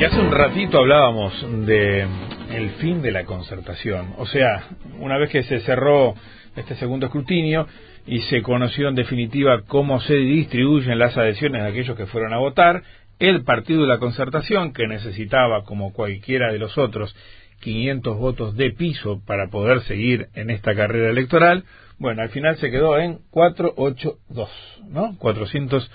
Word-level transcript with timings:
Y 0.00 0.04
hace 0.04 0.18
un 0.18 0.32
ratito 0.32 0.78
hablábamos 0.78 1.34
de 1.66 2.06
el 2.54 2.70
fin 2.78 3.02
de 3.02 3.12
la 3.12 3.26
concertación, 3.26 4.14
o 4.16 4.24
sea, 4.24 4.64
una 4.98 5.18
vez 5.18 5.28
que 5.28 5.42
se 5.42 5.60
cerró 5.60 6.14
este 6.56 6.74
segundo 6.76 7.04
escrutinio 7.04 7.66
y 8.06 8.20
se 8.22 8.40
conoció 8.40 8.88
en 8.88 8.94
definitiva 8.94 9.60
cómo 9.66 10.00
se 10.00 10.14
distribuyen 10.14 10.98
las 10.98 11.18
adhesiones 11.18 11.62
de 11.62 11.68
aquellos 11.68 11.98
que 11.98 12.06
fueron 12.06 12.32
a 12.32 12.38
votar, 12.38 12.82
el 13.18 13.44
partido 13.44 13.82
de 13.82 13.88
la 13.88 13.98
concertación, 13.98 14.72
que 14.72 14.86
necesitaba, 14.86 15.64
como 15.64 15.92
cualquiera 15.92 16.50
de 16.50 16.58
los 16.58 16.78
otros, 16.78 17.14
500 17.60 18.16
votos 18.16 18.56
de 18.56 18.70
piso 18.70 19.20
para 19.26 19.48
poder 19.48 19.82
seguir 19.82 20.28
en 20.34 20.48
esta 20.48 20.74
carrera 20.74 21.10
electoral, 21.10 21.64
bueno, 22.00 22.22
al 22.22 22.30
final 22.30 22.56
se 22.56 22.70
quedó 22.70 22.98
en 22.98 23.18
482, 23.30 24.48
¿no? 24.88 25.18
482. 25.18 25.90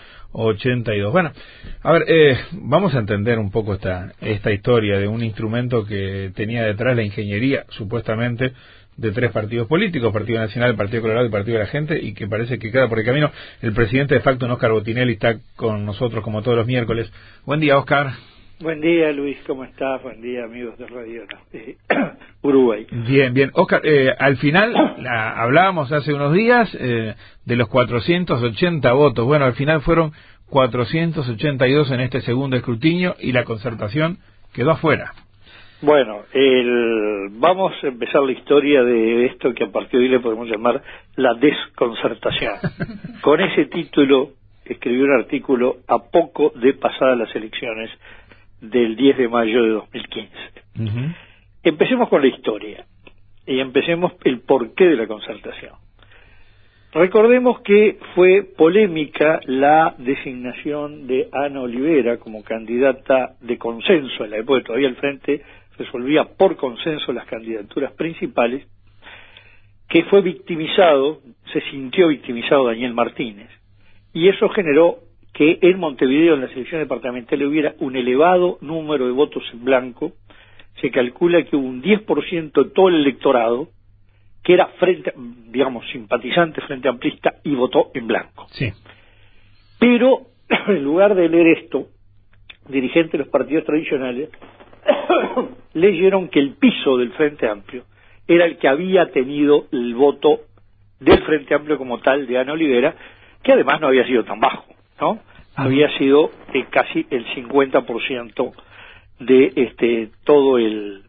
Bueno, 1.12 1.32
a 1.82 1.94
ver, 1.94 2.04
eh, 2.08 2.38
vamos 2.52 2.94
a 2.94 3.00
entender 3.00 3.40
un 3.40 3.52
poco 3.52 3.74
esta, 3.74 4.12
esta 4.20 4.52
historia 4.52 5.00
de 5.00 5.08
un 5.08 5.24
instrumento 5.24 5.86
que 5.86 6.32
tenía 6.36 6.64
detrás 6.64 6.94
la 6.94 7.04
ingeniería, 7.04 7.64
supuestamente, 7.70 8.52
de 8.98 9.12
tres 9.12 9.32
partidos 9.32 9.68
políticos, 9.68 10.12
Partido 10.12 10.40
Nacional, 10.40 10.76
Partido 10.76 11.04
Colorado 11.04 11.26
y 11.26 11.30
Partido 11.32 11.58
de 11.58 11.64
la 11.64 11.70
Gente, 11.70 11.98
y 12.02 12.14
que 12.14 12.28
parece 12.28 12.60
que 12.60 12.70
queda 12.70 12.90
por 12.90 13.00
el 13.00 13.06
camino. 13.06 13.32
El 13.62 13.72
presidente 13.74 14.16
de 14.16 14.22
facto, 14.22 14.46
Oscar 14.52 14.72
Botinelli, 14.72 15.14
está 15.14 15.38
con 15.56 15.86
nosotros 15.86 16.22
como 16.22 16.42
todos 16.42 16.58
los 16.58 16.68
miércoles. 16.68 17.10
Buen 17.46 17.62
día, 17.62 17.78
Oscar. 17.78 18.12
Buen 18.62 18.80
día, 18.80 19.12
Luis, 19.12 19.38
¿cómo 19.46 19.66
estás? 19.66 20.02
Buen 20.02 20.22
día, 20.22 20.46
amigos 20.46 20.78
de 20.78 20.88
Radio 20.88 21.24
Uruguay. 22.42 22.88
Bien, 22.90 23.34
bien. 23.34 23.52
Oscar, 23.54 23.82
eh, 23.84 24.16
al 24.18 24.38
final 24.38 24.74
hablábamos 25.06 25.92
hace 25.92 26.14
unos 26.14 26.32
días 26.32 26.74
eh, 26.80 27.16
de 27.44 27.56
los 27.58 27.68
480 27.68 28.94
votos. 28.94 29.26
Bueno, 29.26 29.44
al 29.44 29.56
final 29.56 29.82
fueron 29.82 30.14
482 30.50 31.92
en 31.92 32.00
este 32.00 32.22
segundo 32.22 32.56
escrutinio 32.56 33.18
y 33.20 33.34
la 33.34 33.44
concertación 33.44 34.20
quedó 34.54 34.72
afuera. 34.72 35.12
Bueno, 35.82 36.22
el, 36.32 37.28
vamos 37.32 37.74
a 37.84 37.88
empezar 37.88 38.24
la 38.24 38.32
historia 38.32 38.84
de 38.84 39.26
esto 39.26 39.54
que 39.54 39.66
a 39.66 39.70
partir 39.70 40.00
de 40.00 40.06
hoy 40.06 40.12
le 40.12 40.20
podemos 40.22 40.48
llamar 40.48 40.82
la 41.18 41.34
desconcertación. 41.34 42.54
Con 43.22 43.42
ese 43.42 43.66
título 43.66 44.30
escribí 44.64 45.02
un 45.02 45.12
artículo 45.12 45.78
a 45.88 46.00
poco 46.10 46.54
de 46.56 46.74
pasadas 46.74 47.18
las 47.18 47.36
elecciones 47.36 47.90
del 48.62 48.96
10 48.96 49.18
de 49.18 49.28
mayo 49.28 49.64
de 49.64 49.70
2015. 49.70 50.32
Empecemos 51.64 52.10
con 52.10 52.22
la 52.22 52.28
historia 52.28 52.86
y 53.46 53.60
empecemos 53.60 54.14
el 54.24 54.42
porqué 54.42 54.86
de 54.86 54.96
la 54.96 55.08
concertación. 55.08 55.74
Recordemos 56.94 57.60
que 57.60 58.00
fue 58.14 58.44
polémica 58.44 59.42
la 59.46 59.96
designación 59.98 61.08
de 61.08 61.28
Ana 61.32 61.62
Olivera 61.62 62.18
como 62.18 62.42
candidata 62.42 63.36
de 63.42 63.58
consenso 63.58 64.24
en 64.24 64.32
la 64.32 64.38
época 64.38 64.64
todavía 64.64 64.88
el 64.88 64.96
Frente 64.96 65.42
resolvía 65.78 66.24
por 66.24 66.56
consenso 66.56 67.12
las 67.12 67.26
candidaturas 67.26 67.92
principales, 67.94 68.66
que 69.90 70.04
fue 70.06 70.22
victimizado, 70.22 71.20
se 71.52 71.62
sintió 71.70 72.08
victimizado 72.08 72.68
Daniel 72.68 72.94
Martínez, 72.94 73.50
y 74.14 74.30
eso 74.30 74.48
generó 74.50 75.00
que 75.36 75.60
en 75.62 75.80
Montevideo 75.80 76.36
en 76.36 76.42
la 76.42 76.48
selección 76.48 76.80
departamental 76.80 77.44
hubiera 77.44 77.76
un 77.80 77.98
elevado 77.98 78.58
número 78.62 79.06
de 79.06 79.12
votos 79.12 79.44
en 79.52 79.66
blanco, 79.66 80.14
se 80.80 80.90
calcula 80.92 81.44
que 81.44 81.58
hubo 81.58 81.68
un 81.68 81.84
10% 81.84 82.52
de 82.54 82.70
todo 82.70 82.88
el 82.88 82.96
electorado 82.96 83.68
que 84.42 84.54
era 84.54 84.68
frente, 84.80 85.14
digamos, 85.48 85.86
simpatizante 85.92 86.62
frente 86.62 86.88
amplista 86.88 87.34
y 87.44 87.54
votó 87.54 87.92
en 87.94 88.08
blanco. 88.08 88.48
Sí. 88.52 88.72
Pero, 89.78 90.22
en 90.70 90.84
lugar 90.84 91.16
de 91.16 91.28
leer 91.28 91.48
esto, 91.58 91.88
dirigentes 92.70 93.12
de 93.12 93.18
los 93.18 93.28
partidos 93.28 93.66
tradicionales 93.66 94.30
leyeron 95.74 96.30
que 96.30 96.40
el 96.40 96.54
piso 96.54 96.96
del 96.96 97.12
Frente 97.12 97.50
Amplio 97.50 97.84
era 98.26 98.46
el 98.46 98.58
que 98.58 98.70
había 98.70 99.12
tenido 99.12 99.68
el 99.74 99.96
voto 99.96 100.44
del 101.02 101.22
Frente 101.24 101.54
Amplio 101.54 101.78
como 101.78 102.00
tal 102.00 102.26
de 102.26 102.38
Ana 102.38 102.54
Olivera, 102.54 102.96
que 103.44 103.52
además 103.52 103.82
no 103.82 103.88
había 103.88 104.08
sido 104.08 104.24
tan 104.24 104.40
bajo. 104.40 104.75
¿No? 105.00 105.20
Había 105.56 105.90
sido 105.98 106.32
eh, 106.54 106.66
casi 106.70 107.06
el 107.10 107.26
50% 107.28 108.54
de 109.20 109.54
este 109.56 110.10
todo 110.26 110.58
el, 110.58 111.04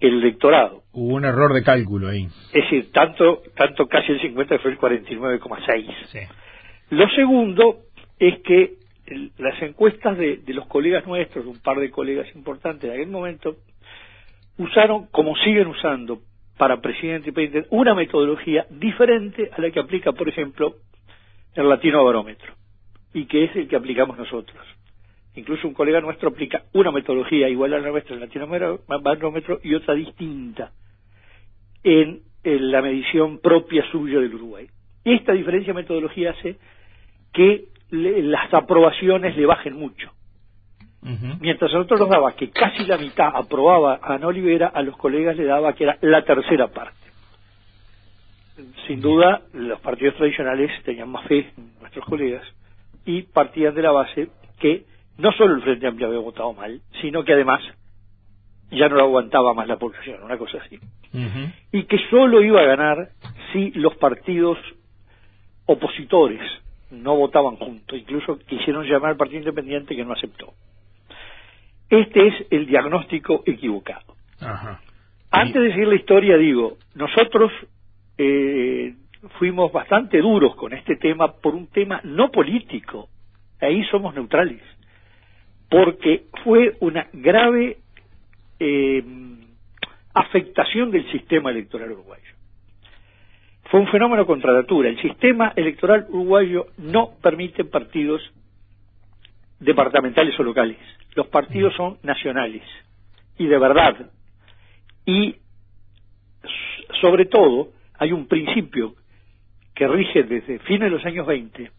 el 0.00 0.14
electorado. 0.14 0.82
Hubo 0.92 1.14
un 1.14 1.24
error 1.24 1.52
de 1.52 1.62
cálculo 1.62 2.08
ahí. 2.08 2.24
Es 2.52 2.64
decir, 2.64 2.90
tanto, 2.92 3.42
tanto 3.56 3.86
casi 3.86 4.12
el 4.12 4.20
50 4.20 4.58
fue 4.58 4.72
el 4.72 4.78
49,6. 4.78 5.94
Sí. 6.06 6.18
Lo 6.90 7.08
segundo 7.10 7.78
es 8.18 8.40
que 8.40 8.74
las 9.38 9.60
encuestas 9.62 10.16
de, 10.18 10.38
de, 10.38 10.54
los 10.54 10.66
colegas 10.66 11.06
nuestros, 11.06 11.46
un 11.46 11.60
par 11.60 11.78
de 11.78 11.90
colegas 11.90 12.26
importantes 12.34 12.84
en 12.84 12.96
aquel 12.96 13.10
momento, 13.10 13.56
usaron, 14.58 15.06
como 15.08 15.36
siguen 15.36 15.68
usando 15.68 16.20
para 16.56 16.80
presidente 16.80 17.30
y 17.30 17.32
presidente, 17.32 17.68
una 17.70 17.94
metodología 17.94 18.66
diferente 18.70 19.50
a 19.56 19.60
la 19.60 19.70
que 19.70 19.80
aplica, 19.80 20.12
por 20.12 20.28
ejemplo, 20.28 20.76
el 21.54 21.68
latino 21.68 22.04
barómetro 22.04 22.54
y 23.14 23.26
que 23.26 23.44
es 23.44 23.56
el 23.56 23.68
que 23.68 23.76
aplicamos 23.76 24.18
nosotros. 24.18 24.62
Incluso 25.36 25.66
un 25.66 25.74
colega 25.74 26.00
nuestro 26.00 26.28
aplica 26.28 26.64
una 26.74 26.90
metodología 26.92 27.48
igual 27.48 27.72
a 27.74 27.78
la 27.78 27.90
nuestra 27.90 28.14
en 28.14 28.20
Latinoamérica 28.20 29.58
y 29.62 29.74
otra 29.74 29.94
distinta 29.94 30.72
en, 31.82 32.22
la 32.44 32.82
medición 32.82 33.38
propia 33.38 33.82
suya 33.90 34.20
del 34.20 34.34
Uruguay. 34.34 34.66
Esta 35.02 35.32
diferencia 35.32 35.72
de 35.72 35.80
metodología 35.80 36.32
hace 36.32 36.58
que 37.32 37.68
las 37.90 38.52
aprobaciones 38.52 39.34
le 39.36 39.46
bajen 39.46 39.74
mucho. 39.74 40.10
Mientras 41.40 41.70
a 41.70 41.76
nosotros 41.76 42.00
nos 42.00 42.10
daba 42.10 42.32
que 42.32 42.50
casi 42.50 42.84
la 42.84 42.96
mitad 42.98 43.30
aprobaba 43.34 43.98
a 44.02 44.14
Ana 44.14 44.26
Olivera, 44.26 44.68
a 44.68 44.82
los 44.82 44.96
colegas 44.96 45.36
le 45.36 45.44
daba 45.44 45.74
que 45.74 45.84
era 45.84 45.98
la 46.02 46.22
tercera 46.22 46.68
parte. 46.68 46.96
Sin 48.86 49.00
duda, 49.00 49.42
los 49.52 49.80
partidos 49.80 50.14
tradicionales 50.16 50.70
tenían 50.84 51.08
más 51.08 51.26
fe, 51.26 51.50
nuestros 51.80 52.04
colegas, 52.06 52.44
y 53.04 53.22
partían 53.22 53.74
de 53.74 53.82
la 53.82 53.92
base 53.92 54.28
que 54.58 54.84
no 55.18 55.32
solo 55.32 55.54
el 55.54 55.62
Frente 55.62 55.86
Amplio 55.86 56.08
había 56.08 56.20
votado 56.20 56.52
mal, 56.52 56.80
sino 57.00 57.24
que 57.24 57.32
además 57.32 57.60
ya 58.70 58.88
no 58.88 58.96
lo 58.96 59.04
aguantaba 59.04 59.54
más 59.54 59.68
la 59.68 59.78
población, 59.78 60.22
una 60.22 60.38
cosa 60.38 60.58
así. 60.58 60.78
Y 61.70 61.84
que 61.84 61.98
solo 62.10 62.42
iba 62.42 62.60
a 62.60 62.64
ganar 62.64 63.10
si 63.52 63.70
los 63.72 63.94
partidos 63.96 64.58
opositores 65.66 66.40
no 66.90 67.16
votaban 67.16 67.56
juntos, 67.56 67.98
incluso 67.98 68.38
quisieron 68.38 68.84
llamar 68.84 69.10
al 69.12 69.16
Partido 69.16 69.40
Independiente 69.40 69.94
que 69.94 70.04
no 70.04 70.12
aceptó. 70.12 70.54
Este 71.88 72.26
es 72.26 72.34
el 72.50 72.66
diagnóstico 72.66 73.42
equivocado. 73.46 74.16
Antes 75.30 75.54
de 75.54 75.68
decir 75.68 75.86
la 75.86 75.94
historia, 75.94 76.36
digo, 76.36 76.78
nosotros 76.94 77.52
eh, 78.18 78.94
fuimos 79.38 79.72
bastante 79.72 80.18
duros 80.20 80.54
con 80.56 80.72
este 80.72 80.96
tema 80.96 81.32
por 81.32 81.54
un 81.54 81.68
tema 81.68 82.00
no 82.04 82.30
político. 82.30 83.08
Ahí 83.60 83.84
somos 83.84 84.14
neutrales. 84.14 84.60
Porque 85.68 86.26
fue 86.44 86.76
una 86.80 87.08
grave 87.12 87.78
eh, 88.60 89.02
afectación 90.14 90.90
del 90.90 91.10
sistema 91.10 91.50
electoral 91.50 91.92
uruguayo. 91.92 92.22
Fue 93.70 93.80
un 93.80 93.88
fenómeno 93.88 94.26
contra 94.26 94.52
natura. 94.52 94.88
El 94.88 95.00
sistema 95.00 95.52
electoral 95.56 96.06
uruguayo 96.08 96.66
no 96.78 97.12
permite 97.22 97.64
partidos 97.64 98.22
departamentales 99.58 100.38
o 100.38 100.42
locales. 100.42 100.78
Los 101.14 101.26
partidos 101.28 101.74
son 101.74 101.98
nacionales 102.02 102.62
y 103.38 103.46
de 103.46 103.58
verdad. 103.58 104.10
Y 105.06 105.36
sobre 107.00 107.26
todo 107.26 107.68
hay 107.98 108.12
un 108.12 108.26
principio 108.26 108.94
que 109.74 109.88
rige 109.88 110.22
desde 110.22 110.58
fines 110.60 110.82
de 110.82 110.90
los 110.90 111.04
años 111.04 111.26
20, 111.26 111.70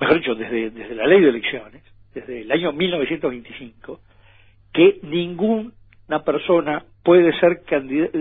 mejor 0.00 0.18
dicho, 0.18 0.34
desde, 0.34 0.70
desde 0.70 0.94
la 0.94 1.06
ley 1.06 1.20
de 1.20 1.28
elecciones, 1.30 1.82
desde 2.14 2.42
el 2.42 2.52
año 2.52 2.72
1925, 2.72 4.00
que 4.72 5.00
ninguna 5.02 5.72
persona 6.24 6.84
puede 7.02 7.38
ser 7.38 7.62
candidato, 7.64 8.18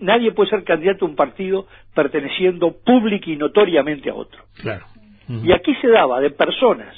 nadie 0.00 0.32
puede 0.32 0.50
ser 0.50 0.64
candidato 0.64 1.04
a 1.04 1.08
un 1.08 1.16
partido 1.16 1.66
perteneciendo 1.94 2.76
pública 2.84 3.30
y 3.30 3.36
notoriamente 3.36 4.10
a 4.10 4.14
otro. 4.14 4.44
Claro. 4.60 4.86
Y 5.28 5.52
aquí 5.52 5.74
se 5.76 5.88
daba 5.88 6.20
de 6.20 6.30
personas 6.30 6.94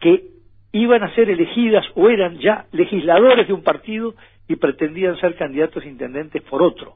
que 0.00 0.24
iban 0.72 1.02
a 1.02 1.14
ser 1.14 1.28
elegidas 1.30 1.84
o 1.94 2.08
eran 2.08 2.38
ya 2.38 2.66
legisladores 2.72 3.46
de 3.46 3.52
un 3.52 3.62
partido 3.62 4.14
y 4.48 4.56
pretendían 4.56 5.18
ser 5.18 5.36
candidatos 5.36 5.84
a 5.84 5.88
intendentes 5.88 6.42
por 6.42 6.62
otro. 6.62 6.94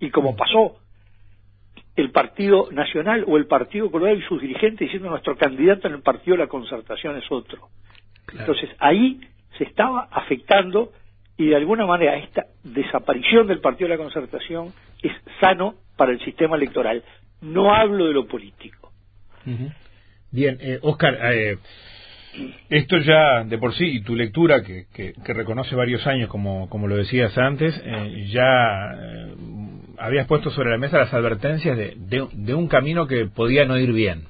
Y 0.00 0.10
como 0.10 0.36
pasó 0.36 0.76
el 1.98 2.12
Partido 2.12 2.70
Nacional 2.70 3.24
o 3.26 3.36
el 3.36 3.46
Partido 3.46 3.90
Colorado 3.90 4.16
y 4.16 4.22
sus 4.22 4.40
dirigentes 4.40 4.86
diciendo 4.86 5.10
nuestro 5.10 5.36
candidato 5.36 5.88
en 5.88 5.94
el 5.94 6.02
Partido 6.02 6.36
de 6.36 6.44
la 6.44 6.48
Concertación 6.48 7.16
es 7.16 7.24
otro. 7.28 7.68
Entonces 8.32 8.70
ahí 8.78 9.20
se 9.56 9.64
estaba 9.64 10.08
afectando 10.12 10.92
y 11.36 11.48
de 11.48 11.56
alguna 11.56 11.86
manera 11.86 12.16
esta 12.16 12.46
desaparición 12.62 13.48
del 13.48 13.60
Partido 13.60 13.88
de 13.88 13.96
la 13.96 14.02
Concertación 14.02 14.72
es 15.02 15.12
sano 15.40 15.74
para 15.96 16.12
el 16.12 16.20
sistema 16.20 16.56
electoral. 16.56 17.02
No 17.40 17.74
hablo 17.74 18.06
de 18.06 18.12
lo 18.12 18.28
político. 18.28 18.92
Bien, 20.30 20.56
eh, 20.60 20.78
Oscar, 20.82 21.18
eh, 21.32 21.58
Esto 22.68 22.98
ya 22.98 23.42
de 23.42 23.58
por 23.58 23.74
sí, 23.74 23.86
y 23.86 24.02
tu 24.02 24.14
lectura, 24.14 24.62
que, 24.62 24.86
que, 24.94 25.34
reconoce 25.34 25.74
varios 25.74 26.06
años, 26.06 26.28
como, 26.28 26.68
como 26.68 26.86
lo 26.86 26.96
decías 26.96 27.36
antes, 27.38 27.74
eh, 27.84 28.28
ya 28.30 28.92
eh, 28.94 29.34
habías 29.98 30.26
puesto 30.26 30.50
sobre 30.50 30.70
la 30.70 30.78
mesa 30.78 30.98
las 30.98 31.12
advertencias 31.12 31.76
de, 31.76 31.96
de, 32.32 32.54
un 32.54 32.68
camino 32.68 33.06
que 33.06 33.26
podía 33.26 33.64
no 33.64 33.78
ir 33.78 33.92
bien. 33.92 34.24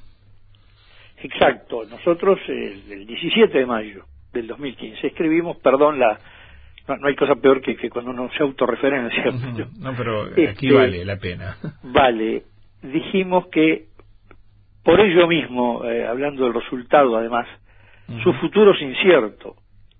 Exacto. 1.22 1.84
Nosotros, 1.84 2.38
el 2.48 3.06
17 3.06 3.58
de 3.58 3.66
mayo 3.66 4.04
del 4.32 4.46
2015, 4.46 5.06
escribimos, 5.06 5.56
perdón, 5.58 5.98
la 5.98 6.18
no, 6.96 7.06
hay 7.06 7.14
cosa 7.16 7.34
peor 7.34 7.60
que, 7.60 7.76
que 7.76 7.90
cuando 7.90 8.12
uno 8.12 8.30
se 8.36 8.42
autorreferencia. 8.42 9.24
No, 9.78 9.94
pero 9.94 10.22
aquí 10.22 10.42
este, 10.42 10.72
vale 10.72 11.04
la 11.04 11.16
pena. 11.18 11.56
Vale. 11.82 12.44
Dijimos 12.82 13.48
que 13.48 13.88
por 14.82 15.00
ello 15.00 15.26
mismo, 15.26 15.84
eh, 15.84 16.06
hablando 16.06 16.44
del 16.44 16.54
resultado 16.54 17.16
además, 17.16 17.46
su 18.22 18.32
futuro 18.34 18.72
es 18.72 18.80
incierto 18.80 19.56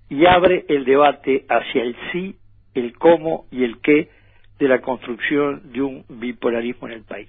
y 0.09 0.25
abre 0.25 0.65
el 0.69 0.87
debate 0.87 1.45
hacia 1.47 1.83
el 1.83 1.95
sí, 2.11 2.37
el 2.75 2.97
cómo 2.97 3.45
y 3.51 3.65
el 3.65 3.81
qué 3.83 4.09
de 4.59 4.69
la 4.69 4.81
construcción 4.81 5.73
de 5.73 5.83
un 5.83 6.05
bipolarismo 6.09 6.89
en 6.89 6.95
el 6.95 7.05
país. 7.05 7.29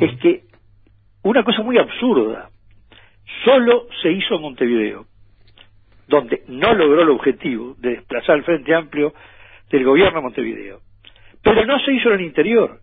Es 0.00 0.18
que 0.20 0.44
una 1.22 1.42
cosa 1.42 1.62
muy 1.62 1.76
absurda, 1.78 2.50
solo 3.44 3.86
se 4.02 4.12
hizo 4.12 4.36
en 4.36 4.42
Montevideo, 4.42 5.06
donde 6.06 6.42
no 6.48 6.74
logró 6.74 7.02
el 7.02 7.10
objetivo 7.10 7.74
de 7.78 7.90
desplazar 7.90 8.36
el 8.36 8.44
Frente 8.44 8.74
Amplio 8.74 9.12
del 9.70 9.84
gobierno 9.84 10.18
de 10.18 10.22
Montevideo, 10.22 10.80
pero 11.42 11.64
no 11.66 11.78
se 11.80 11.92
hizo 11.92 12.08
en 12.08 12.20
el 12.20 12.26
interior. 12.26 12.80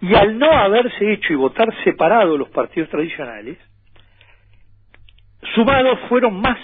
Y 0.00 0.14
al 0.14 0.38
no 0.38 0.50
haberse 0.50 1.12
hecho 1.12 1.32
y 1.32 1.36
votar 1.36 1.68
separado 1.84 2.38
los 2.38 2.48
partidos 2.48 2.88
tradicionales, 2.88 3.58
sumados 5.54 5.98
fueron 6.08 6.40
más 6.40 6.58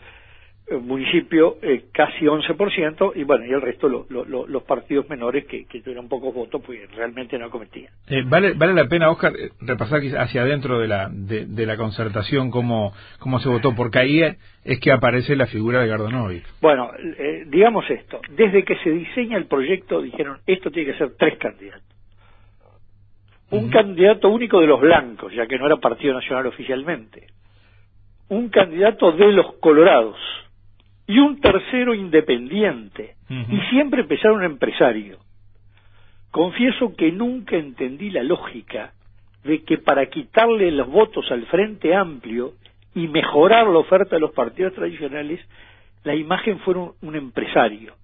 municipio 0.78 1.56
eh, 1.62 1.87
casi 1.93 2.25
11% 2.26 3.12
y 3.17 3.25
bueno, 3.25 3.44
y 3.44 3.50
el 3.50 3.61
resto 3.61 3.88
los 3.88 4.62
partidos 4.62 5.08
menores 5.08 5.46
que, 5.46 5.67
que, 5.67 5.81
tuvieron 5.81 6.08
pocos 6.08 6.32
votos 6.34 6.62
pues 6.64 6.78
realmente 6.94 7.38
no 7.38 7.50
cometían. 7.50 7.93
Eh, 8.08 8.22
vale, 8.26 8.52
vale 8.55 8.75
la 8.75 8.87
pena, 8.87 9.11
Oscar, 9.11 9.32
eh, 9.37 9.50
repasar 9.61 10.00
hacia 10.19 10.43
adentro 10.43 10.78
de 10.78 10.88
la, 10.88 11.08
de, 11.11 11.67
la 11.67 11.76
concertación 11.76 12.50
cómo, 12.50 12.93
cómo 13.19 13.40
se 13.40 13.49
votó, 13.49 13.75
porque 13.75 13.99
ahí 13.99 14.22
es 14.64 14.81
que 14.81 14.93
aparece 14.93 15.37
la 15.37 15.46
figura 15.46 15.81
de 15.81 15.88
Gardonovic. 15.88 16.44
Bueno, 16.61 16.90
digamos 17.46 17.88
esto, 17.90 18.20
desde 18.31 18.64
que 18.64 18.76
se 18.76 18.90
diseña 18.90 19.37
el 19.37 19.46
proyecto 19.46 20.00
dijeron 20.00 20.38
esto 20.46 20.70
tiene 20.70 20.93
que 20.93 20.99
ser 20.99 21.14
tres 21.19 21.38
candidatos. 21.38 21.90
Un 23.50 23.69
candidato 23.69 24.28
único 24.28 24.61
de 24.61 24.69
los 24.69 24.81
blancos, 24.81 25.32
ya 25.32 25.46
que 25.46 25.58
no 25.58 25.67
era 25.67 25.76
Partido 25.76 26.14
Nacional 26.14 26.46
oficialmente. 26.46 27.26
Un 28.28 28.49
candidato 28.49 29.11
de 29.11 29.32
los 29.32 29.55
colorados, 29.55 30.17
y 31.11 31.19
un 31.19 31.41
tercero 31.41 31.93
independiente, 31.93 33.17
y 33.29 33.61
siempre 33.71 34.03
empezaron 34.03 34.39
un 34.39 34.45
empresario. 34.45 35.19
Confieso 36.31 36.95
que 36.95 37.11
nunca 37.11 37.57
entendí 37.57 38.11
la 38.11 38.23
lógica 38.23 38.93
de 39.43 39.65
que 39.65 39.79
para 39.79 40.07
quitarle 40.07 40.71
los 40.71 40.87
votos 40.87 41.29
al 41.33 41.47
Frente 41.47 41.97
Amplio 41.97 42.53
y 42.95 43.09
mejorar 43.09 43.67
la 43.67 43.79
oferta 43.79 44.15
de 44.15 44.21
los 44.21 44.31
partidos 44.31 44.73
tradicionales, 44.75 45.41
la 46.05 46.15
imagen 46.15 46.61
fuera 46.61 46.93
un, 47.03 47.17
empresario. 47.17 47.95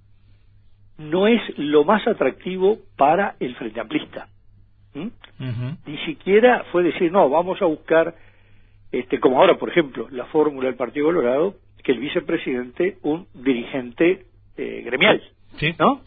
No 0.98 1.28
es 1.28 1.40
lo 1.58 1.84
más 1.84 2.04
atractivo 2.08 2.78
para 2.96 3.36
el 3.38 3.54
Frente 3.54 3.78
Amplista. 3.78 4.26
Ni 5.86 5.98
siquiera 6.06 6.64
fue 6.72 6.82
decir, 6.82 7.12
no, 7.12 7.28
vamos 7.28 7.62
a 7.62 7.66
buscar, 7.66 8.16
este, 8.90 9.20
como 9.20 9.40
ahora, 9.40 9.58
por 9.58 9.68
ejemplo, 9.68 10.08
la 10.10 10.24
fórmula 10.24 10.66
del 10.66 10.76
Partido 10.76 11.06
Colorado, 11.06 11.54
que 11.86 11.92
el 11.92 12.00
vicepresidente 12.00 12.98
un 13.04 13.28
dirigente 13.32 14.26
eh, 14.56 14.82
gremial. 14.84 15.22
¿No? 15.78 16.02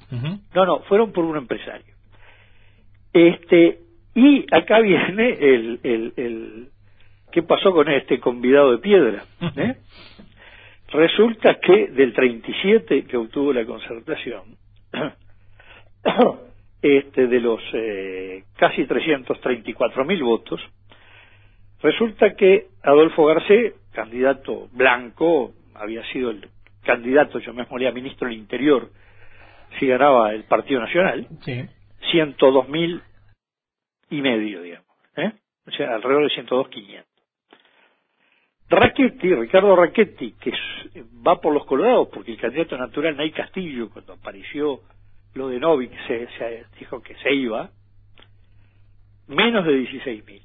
No, 0.53 0.65
no, 0.65 0.79
fueron 0.81 1.13
por 1.13 1.23
un 1.23 1.37
empresario. 1.37 1.93
Este, 3.13 3.79
y 4.13 4.45
acá 4.51 4.81
viene 4.81 5.29
el, 5.29 5.79
el, 5.81 6.13
el 6.17 6.67
¿qué 7.31 7.43
pasó 7.43 7.71
con 7.71 7.87
este 7.89 8.19
convidado 8.19 8.73
de 8.73 8.79
piedra? 8.79 9.23
¿Eh? 9.55 9.77
Resulta 10.89 11.61
que 11.61 11.87
del 11.87 12.11
37 12.11 13.05
que 13.05 13.15
obtuvo 13.15 13.53
la 13.53 13.65
concertación, 13.65 14.57
este, 16.81 17.27
de 17.27 17.39
los 17.39 17.61
eh, 17.71 18.43
casi 18.57 18.83
334 18.83 20.03
mil 20.03 20.23
votos, 20.23 20.59
resulta 21.81 22.35
que 22.35 22.65
Adolfo 22.83 23.27
Garcés, 23.27 23.75
candidato 23.93 24.67
blanco, 24.73 25.53
había 25.79 26.03
sido 26.11 26.31
el 26.31 26.47
candidato, 26.83 27.39
yo 27.39 27.53
me 27.53 27.63
a 27.63 27.91
ministro 27.91 28.27
del 28.27 28.37
Interior, 28.37 28.89
si 29.79 29.87
ganaba 29.87 30.33
el 30.33 30.43
Partido 30.43 30.81
Nacional, 30.81 31.27
sí. 31.43 31.65
102 32.11 32.69
mil 32.69 33.01
y 34.09 34.21
medio, 34.21 34.61
digamos, 34.61 34.87
¿eh? 35.17 35.31
o 35.67 35.71
sea, 35.71 35.95
alrededor 35.95 36.23
de 36.23 36.29
102 36.29 36.69
500. 36.69 37.09
Raquetti, 38.69 39.33
Ricardo 39.33 39.75
Raquetti, 39.75 40.33
que 40.33 40.51
va 41.25 41.41
por 41.41 41.53
los 41.53 41.65
colorados, 41.65 42.09
porque 42.13 42.31
el 42.31 42.39
candidato 42.39 42.77
natural 42.77 43.17
Nay 43.17 43.31
Castillo, 43.31 43.89
cuando 43.89 44.13
apareció 44.13 44.81
lo 45.33 45.49
de 45.49 45.59
Novik, 45.59 45.91
se, 46.07 46.27
se 46.37 46.65
dijo 46.79 47.01
que 47.01 47.15
se 47.15 47.33
iba, 47.33 47.71
menos 49.27 49.65
de 49.65 49.73
16 49.73 50.25
mil. 50.25 50.41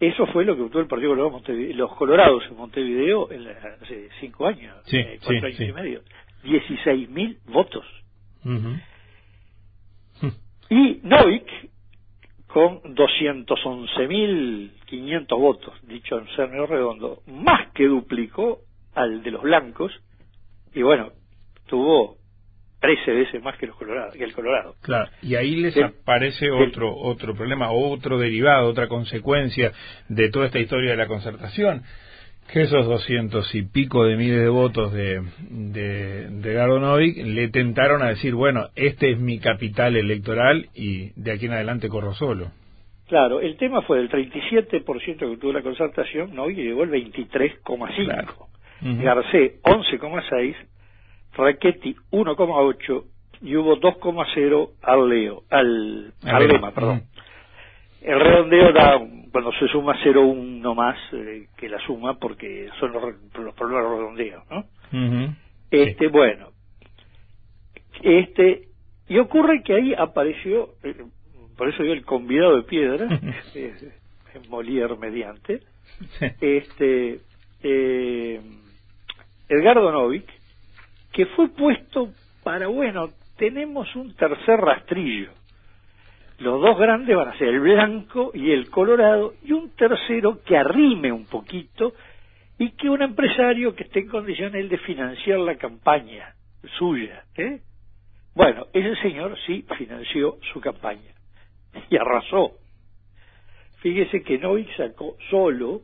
Eso 0.00 0.26
fue 0.26 0.44
lo 0.44 0.54
que 0.54 0.62
votó 0.62 0.78
el 0.80 0.86
Partido 0.86 1.10
Colorado 1.10 1.42
los 1.74 1.92
Colorados 1.96 2.44
en 2.48 2.56
Montevideo 2.56 3.32
en 3.32 3.48
hace 3.48 4.08
cinco 4.20 4.46
años, 4.46 4.76
eh, 4.92 5.18
cuatro 5.24 5.46
años 5.46 5.60
y 5.60 5.72
medio. 5.72 6.02
16 6.44 7.10
mil 7.10 7.38
votos. 7.46 7.84
Y 10.70 11.00
Novik, 11.02 11.50
con 12.46 12.80
211.500 12.82 15.26
votos, 15.28 15.74
dicho 15.82 16.16
en 16.18 16.28
Cernio 16.36 16.66
Redondo, 16.66 17.22
más 17.26 17.72
que 17.72 17.86
duplicó 17.86 18.60
al 18.94 19.22
de 19.22 19.30
los 19.32 19.42
blancos, 19.42 19.92
y 20.74 20.82
bueno, 20.82 21.12
tuvo 21.66 22.17
13 22.80 23.10
veces 23.12 23.42
más 23.42 23.56
que, 23.58 23.66
los 23.66 23.76
Colorado, 23.76 24.12
que 24.12 24.24
el 24.24 24.32
Colorado. 24.32 24.74
Claro, 24.82 25.10
y 25.22 25.34
ahí 25.34 25.56
les 25.56 25.76
aparece 25.78 26.50
otro 26.50 26.94
otro 26.94 27.34
problema, 27.34 27.70
otro 27.70 28.18
derivado, 28.18 28.68
otra 28.68 28.88
consecuencia 28.88 29.72
de 30.08 30.30
toda 30.30 30.46
esta 30.46 30.60
historia 30.60 30.92
de 30.92 30.96
la 30.96 31.06
concertación, 31.06 31.82
que 32.52 32.62
esos 32.62 32.86
doscientos 32.86 33.54
y 33.54 33.62
pico 33.62 34.04
de 34.04 34.16
miles 34.16 34.40
de 34.40 34.48
votos 34.48 34.92
de, 34.92 35.22
de, 35.50 36.28
de 36.30 36.54
Gardonovic 36.54 37.16
le 37.18 37.48
tentaron 37.48 38.02
a 38.02 38.08
decir, 38.08 38.34
bueno, 38.34 38.68
este 38.74 39.10
es 39.10 39.18
mi 39.18 39.38
capital 39.38 39.96
electoral 39.96 40.68
y 40.74 41.10
de 41.20 41.32
aquí 41.32 41.46
en 41.46 41.52
adelante 41.52 41.88
corro 41.88 42.14
solo. 42.14 42.50
Claro, 43.08 43.40
el 43.40 43.56
tema 43.56 43.82
fue 43.82 43.98
del 43.98 44.10
37% 44.10 44.84
que 45.18 45.36
tuvo 45.38 45.52
la 45.52 45.62
concertación, 45.62 46.34
¿no? 46.34 46.50
y 46.50 46.54
llegó 46.54 46.84
el 46.84 46.90
23,5%. 46.90 48.04
Claro. 48.04 48.48
Garcés 48.80 49.60
11,6%, 49.62 50.56
Raquetti 51.38 51.94
1,8 52.10 53.04
y 53.42 53.56
hubo 53.56 53.76
2,0 53.76 54.70
al 54.82 55.08
Leo, 55.08 55.42
al, 55.50 56.12
al 56.24 56.48
Lema, 56.48 56.72
perdón. 56.72 57.04
El 58.02 58.20
redondeo 58.20 58.72
da, 58.72 59.00
cuando 59.30 59.52
se 59.52 59.68
suma 59.68 59.96
0,1 60.04 60.74
más 60.74 60.96
eh, 61.12 61.46
que 61.56 61.68
la 61.68 61.78
suma, 61.86 62.18
porque 62.18 62.68
son 62.80 62.92
los, 62.92 63.02
los 63.34 63.54
problemas 63.54 63.84
de 63.84 63.96
redondeo, 63.96 64.42
¿no? 64.50 65.34
Este, 65.70 66.08
bueno, 66.08 66.48
este, 68.02 68.68
y 69.08 69.18
ocurre 69.18 69.62
que 69.62 69.74
ahí 69.74 69.94
apareció, 69.94 70.70
eh, 70.82 70.94
por 71.56 71.68
eso 71.68 71.84
yo 71.84 71.92
el 71.92 72.04
convidado 72.04 72.56
de 72.56 72.62
piedra, 72.62 73.06
es, 73.54 73.84
Molière 74.48 74.96
mediante, 74.96 75.60
este, 76.40 77.20
eh, 77.62 78.40
Edgardo 79.48 79.90
Novik, 79.90 80.37
que 81.18 81.26
fue 81.26 81.48
puesto 81.48 82.12
para, 82.44 82.68
bueno, 82.68 83.10
tenemos 83.36 83.92
un 83.96 84.14
tercer 84.14 84.60
rastrillo. 84.60 85.32
Los 86.38 86.60
dos 86.60 86.78
grandes 86.78 87.16
van 87.16 87.30
a 87.30 87.38
ser 87.38 87.48
el 87.48 87.58
blanco 87.58 88.30
y 88.32 88.52
el 88.52 88.70
colorado, 88.70 89.34
y 89.42 89.50
un 89.50 89.74
tercero 89.74 90.44
que 90.44 90.56
arrime 90.56 91.10
un 91.10 91.26
poquito 91.26 91.92
y 92.56 92.70
que 92.70 92.88
un 92.88 93.02
empresario 93.02 93.74
que 93.74 93.82
esté 93.82 93.98
en 93.98 94.10
condiciones 94.10 94.70
de 94.70 94.78
financiar 94.78 95.40
la 95.40 95.56
campaña 95.56 96.36
suya. 96.78 97.24
¿eh? 97.36 97.62
Bueno, 98.36 98.68
ese 98.72 98.94
señor 99.02 99.36
sí 99.44 99.66
financió 99.76 100.38
su 100.52 100.60
campaña 100.60 101.12
y 101.90 101.96
arrasó. 101.96 102.52
Fíjese 103.78 104.22
que 104.22 104.38
Novik 104.38 104.68
sacó 104.76 105.16
solo 105.30 105.80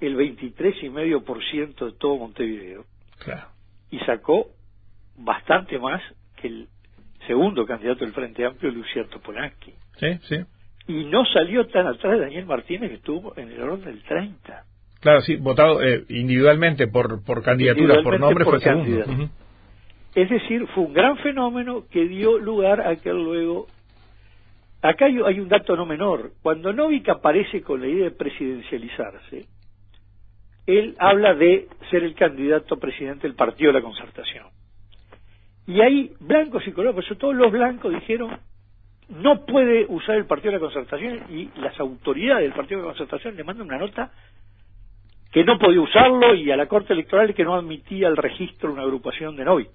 el 0.00 0.18
23,5% 0.18 1.86
de 1.86 1.92
todo 1.92 2.18
Montevideo. 2.18 2.84
Claro. 3.20 3.59
Y 3.90 3.98
sacó 4.00 4.48
bastante 5.16 5.78
más 5.78 6.02
que 6.40 6.48
el 6.48 6.68
segundo 7.26 7.66
candidato 7.66 8.04
del 8.04 8.14
Frente 8.14 8.44
Amplio, 8.44 8.70
Luciano 8.72 9.08
Polanski. 9.22 9.72
Sí, 9.98 10.18
sí. 10.28 10.36
Y 10.88 11.04
no 11.04 11.24
salió 11.24 11.66
tan 11.66 11.86
atrás 11.86 12.14
de 12.14 12.20
Daniel 12.20 12.46
Martínez, 12.46 12.90
que 12.90 12.96
estuvo 12.96 13.36
en 13.36 13.50
el 13.50 13.60
orden 13.60 13.84
del 13.84 14.02
30. 14.02 14.64
Claro, 15.00 15.20
sí, 15.22 15.36
votado 15.36 15.82
eh, 15.82 16.04
individualmente 16.08 16.86
por, 16.88 17.24
por 17.24 17.42
candidaturas, 17.42 18.02
por 18.02 18.18
nombre, 18.18 18.44
fue 18.44 18.60
segundo. 18.60 19.30
Es 20.14 20.28
decir, 20.28 20.66
fue 20.74 20.84
un 20.84 20.92
gran 20.92 21.16
fenómeno 21.18 21.84
que 21.90 22.06
dio 22.06 22.38
lugar 22.38 22.80
a 22.80 22.96
que 22.96 23.12
luego... 23.12 23.68
Acá 24.82 25.06
hay, 25.06 25.18
hay 25.24 25.40
un 25.40 25.48
dato 25.48 25.76
no 25.76 25.86
menor. 25.86 26.32
Cuando 26.42 26.72
Novik 26.72 27.08
aparece 27.10 27.62
con 27.62 27.80
la 27.80 27.86
idea 27.86 28.04
de 28.04 28.10
presidencializarse, 28.10 29.46
él 30.78 30.96
habla 30.98 31.34
de 31.34 31.68
ser 31.90 32.04
el 32.04 32.14
candidato 32.14 32.78
presidente 32.78 33.26
del 33.26 33.36
Partido 33.36 33.72
de 33.72 33.80
la 33.80 33.84
Concertación. 33.84 34.46
Y 35.66 35.80
ahí 35.80 36.12
blancos 36.20 36.66
y 36.66 36.72
colorados, 36.72 37.04
eso 37.04 37.16
todos 37.16 37.34
los 37.34 37.50
blancos 37.50 37.92
dijeron, 37.92 38.38
no 39.08 39.44
puede 39.44 39.86
usar 39.88 40.16
el 40.16 40.26
Partido 40.26 40.52
de 40.52 40.58
la 40.58 40.64
Concertación 40.64 41.20
y 41.30 41.50
las 41.60 41.78
autoridades 41.78 42.44
del 42.44 42.52
Partido 42.52 42.80
de 42.80 42.86
la 42.86 42.92
Concertación 42.92 43.36
le 43.36 43.44
mandan 43.44 43.66
una 43.66 43.78
nota 43.78 44.10
que 45.32 45.44
no 45.44 45.58
podía 45.58 45.80
usarlo 45.80 46.34
y 46.34 46.50
a 46.50 46.56
la 46.56 46.66
Corte 46.66 46.92
Electoral 46.92 47.34
que 47.34 47.44
no 47.44 47.54
admitía 47.54 48.08
el 48.08 48.16
registro 48.16 48.72
una 48.72 48.82
agrupación 48.82 49.36
de 49.36 49.44
Novik. 49.44 49.70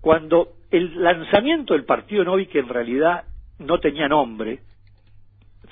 Cuando 0.00 0.54
el 0.70 1.00
lanzamiento 1.00 1.74
del 1.74 1.84
partido 1.84 2.24
Novik 2.24 2.54
en 2.56 2.68
realidad 2.68 3.24
no 3.60 3.78
tenía 3.78 4.08
nombre, 4.08 4.60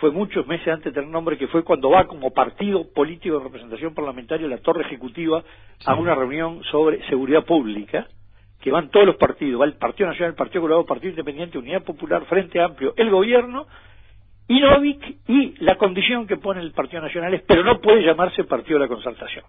fue 0.00 0.10
muchos 0.10 0.46
meses 0.46 0.66
antes 0.68 0.86
de 0.86 0.92
tener 0.92 1.10
nombre, 1.10 1.36
que 1.36 1.46
fue 1.48 1.62
cuando 1.62 1.90
va 1.90 2.06
como 2.06 2.30
partido 2.32 2.90
político 2.92 3.38
de 3.38 3.44
representación 3.44 3.94
parlamentaria 3.94 4.48
la 4.48 4.58
Torre 4.58 4.82
Ejecutiva 4.82 5.44
a 5.84 5.94
una 5.94 6.14
reunión 6.14 6.62
sobre 6.70 7.06
seguridad 7.06 7.44
pública, 7.44 8.08
que 8.60 8.70
van 8.70 8.90
todos 8.90 9.06
los 9.06 9.16
partidos, 9.16 9.60
va 9.60 9.66
el 9.66 9.74
Partido 9.74 10.08
Nacional, 10.08 10.30
el 10.30 10.36
Partido 10.36 10.62
Colorado, 10.62 10.86
Partido 10.86 11.10
Independiente, 11.10 11.58
Unidad 11.58 11.82
Popular, 11.82 12.24
Frente 12.26 12.60
Amplio, 12.60 12.94
el 12.96 13.10
gobierno, 13.10 13.66
y 14.48 14.60
Novik, 14.60 15.18
y 15.28 15.54
la 15.64 15.76
condición 15.76 16.26
que 16.26 16.36
pone 16.36 16.60
el 16.60 16.72
Partido 16.72 17.02
Nacional 17.02 17.34
es, 17.34 17.42
pero 17.46 17.62
no 17.62 17.80
puede 17.80 18.02
llamarse 18.02 18.44
Partido 18.44 18.78
de 18.78 18.86
la 18.86 18.88
Concertación. 18.88 19.44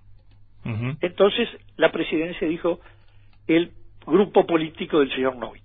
Entonces, 1.01 1.49
la 1.77 1.91
presidencia 1.91 2.47
dijo 2.47 2.79
el 3.47 3.71
grupo 4.05 4.45
político 4.45 4.99
del 4.99 5.11
señor 5.11 5.35
Novik. 5.37 5.63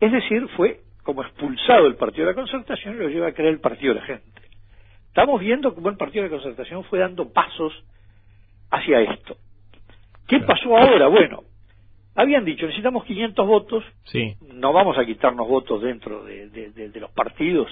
Es 0.00 0.10
decir, 0.10 0.48
fue 0.56 0.80
como 1.02 1.22
expulsado 1.22 1.86
el 1.86 1.96
Partido 1.96 2.26
de 2.26 2.32
la 2.32 2.40
Concertación 2.40 2.98
lo 2.98 3.08
lleva 3.08 3.28
a 3.28 3.32
crear 3.32 3.52
el 3.52 3.60
Partido 3.60 3.94
de 3.94 4.00
la 4.00 4.06
Gente. 4.06 4.42
Estamos 5.08 5.40
viendo 5.40 5.74
cómo 5.74 5.88
el 5.88 5.96
Partido 5.96 6.24
de 6.24 6.30
la 6.30 6.36
Concertación 6.36 6.84
fue 6.84 6.98
dando 6.98 7.32
pasos 7.32 7.72
hacia 8.70 9.00
esto. 9.00 9.36
¿Qué 10.26 10.40
pasó 10.40 10.76
ahora? 10.76 11.08
Bueno, 11.08 11.42
habían 12.14 12.44
dicho, 12.44 12.66
necesitamos 12.66 13.04
500 13.04 13.46
votos, 13.46 13.84
sí. 14.04 14.34
no 14.54 14.72
vamos 14.72 14.96
a 14.98 15.04
quitarnos 15.04 15.48
votos 15.48 15.82
dentro 15.82 16.24
de, 16.24 16.90
los 16.94 17.10
partidos. 17.10 17.70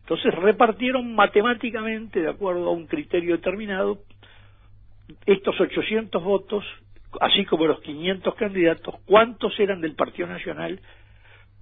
Entonces 0.00 0.34
repartieron 0.34 1.14
matemáticamente, 1.14 2.20
de 2.20 2.28
acuerdo 2.28 2.68
a 2.68 2.72
un 2.72 2.86
criterio 2.86 3.36
determinado, 3.36 3.98
estos 5.26 5.58
800 5.60 6.22
votos, 6.22 6.64
así 7.20 7.44
como 7.44 7.66
los 7.66 7.80
500 7.80 8.34
candidatos, 8.34 8.96
cuántos 9.06 9.58
eran 9.60 9.80
del 9.80 9.94
Partido 9.94 10.28
Nacional, 10.28 10.80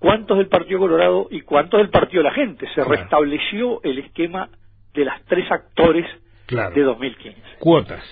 cuántos 0.00 0.38
del 0.38 0.48
Partido 0.48 0.80
Colorado 0.80 1.28
y 1.30 1.42
cuántos 1.42 1.78
del 1.78 1.90
Partido 1.90 2.24
de 2.24 2.30
la 2.30 2.34
Gente. 2.34 2.66
Se 2.74 2.82
restableció 2.82 3.80
el 3.84 3.98
esquema 4.00 4.48
de 4.92 5.04
las 5.04 5.22
tres 5.26 5.48
actores 5.52 6.06
de 6.48 6.82
2015. 6.82 7.40
Cuotas. 7.60 8.02